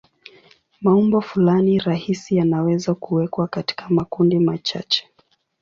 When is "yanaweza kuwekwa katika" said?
2.37-3.89